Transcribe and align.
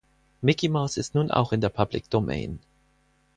Micky 0.41 0.67
Maus 0.67 0.97
ist 0.97 1.13
nun 1.13 1.29
auch 1.29 1.51
in 1.53 1.61
der 1.61 1.69
Public 1.69 2.09
Domain 2.09 2.57